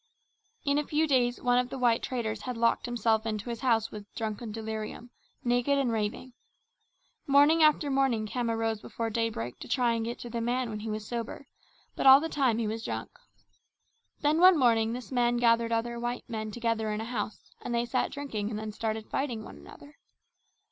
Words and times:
In 0.65 0.79
a 0.79 0.83
few 0.83 1.05
days 1.07 1.39
one 1.39 1.59
of 1.59 1.69
the 1.69 1.77
white 1.77 2.01
traders 2.01 2.41
had 2.41 2.57
locked 2.57 2.87
himself 2.87 3.23
into 3.23 3.51
his 3.51 3.59
house 3.59 3.93
in 3.93 4.07
drunken 4.15 4.51
delirium, 4.51 5.11
naked 5.43 5.77
and 5.77 5.91
raving. 5.91 6.33
Morning 7.27 7.61
after 7.61 7.91
morning 7.91 8.25
Khama 8.27 8.57
rose 8.57 8.81
before 8.81 9.11
daybreak 9.11 9.59
to 9.59 9.67
try 9.67 9.93
and 9.93 10.03
get 10.03 10.17
to 10.21 10.29
the 10.31 10.41
man 10.41 10.71
when 10.71 10.79
he 10.79 10.89
was 10.89 11.05
sober, 11.05 11.45
but 11.95 12.07
all 12.07 12.19
the 12.19 12.29
time 12.29 12.57
he 12.57 12.65
was 12.65 12.83
drunk. 12.83 13.11
Then 14.21 14.39
one 14.39 14.57
morning 14.57 14.93
this 14.93 15.11
man 15.11 15.37
gathered 15.37 15.71
other 15.71 15.99
white 15.99 16.27
men 16.27 16.49
together 16.49 16.89
in 16.91 16.99
a 16.99 17.05
house 17.05 17.51
and 17.61 17.71
they 17.75 17.85
sat 17.85 18.09
drinking 18.11 18.49
and 18.49 18.57
then 18.57 18.71
started 18.71 19.07
fighting 19.07 19.43
one 19.43 19.57
another. 19.57 19.99